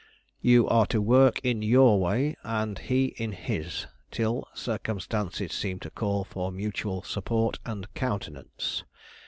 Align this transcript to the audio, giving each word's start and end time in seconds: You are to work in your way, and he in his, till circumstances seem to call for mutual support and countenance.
You 0.41 0.67
are 0.67 0.87
to 0.87 0.99
work 0.99 1.39
in 1.43 1.61
your 1.61 1.99
way, 1.99 2.35
and 2.41 2.79
he 2.79 3.13
in 3.19 3.33
his, 3.33 3.85
till 4.09 4.47
circumstances 4.55 5.53
seem 5.53 5.77
to 5.81 5.91
call 5.91 6.23
for 6.23 6.51
mutual 6.51 7.03
support 7.03 7.59
and 7.67 7.85
countenance. 7.93 8.83